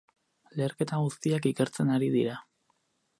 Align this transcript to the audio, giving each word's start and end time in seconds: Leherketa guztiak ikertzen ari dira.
Leherketa 0.59 1.01
guztiak 1.03 1.45
ikertzen 1.51 1.93
ari 1.99 2.09
dira. 2.19 2.39